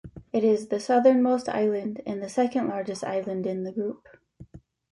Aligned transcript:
It 0.33 0.43
is 0.43 0.69
the 0.69 0.79
southernmost 0.79 1.47
island 1.47 2.01
and 2.07 2.23
the 2.23 2.27
second 2.27 2.69
largest 2.69 3.03
island 3.03 3.45
in 3.45 3.65
the 3.65 3.71
group. 3.71 4.07